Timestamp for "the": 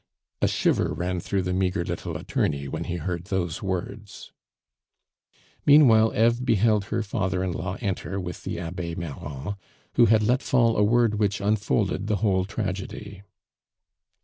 1.43-1.53, 8.43-8.57, 12.07-12.15